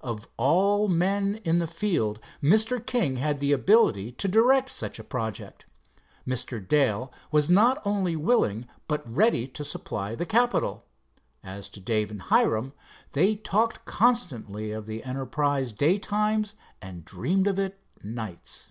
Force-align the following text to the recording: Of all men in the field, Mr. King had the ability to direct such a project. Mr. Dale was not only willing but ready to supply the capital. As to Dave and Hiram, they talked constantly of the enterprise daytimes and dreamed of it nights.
Of 0.00 0.26
all 0.36 0.88
men 0.88 1.36
in 1.44 1.60
the 1.60 1.68
field, 1.68 2.18
Mr. 2.42 2.84
King 2.84 3.18
had 3.18 3.38
the 3.38 3.52
ability 3.52 4.10
to 4.10 4.26
direct 4.26 4.68
such 4.68 4.98
a 4.98 5.04
project. 5.04 5.64
Mr. 6.26 6.58
Dale 6.58 7.12
was 7.30 7.48
not 7.48 7.82
only 7.84 8.16
willing 8.16 8.66
but 8.88 9.08
ready 9.08 9.46
to 9.46 9.64
supply 9.64 10.16
the 10.16 10.26
capital. 10.26 10.86
As 11.44 11.68
to 11.68 11.78
Dave 11.78 12.10
and 12.10 12.22
Hiram, 12.22 12.72
they 13.12 13.36
talked 13.36 13.84
constantly 13.84 14.72
of 14.72 14.86
the 14.86 15.04
enterprise 15.04 15.72
daytimes 15.72 16.56
and 16.82 17.04
dreamed 17.04 17.46
of 17.46 17.56
it 17.56 17.78
nights. 18.02 18.70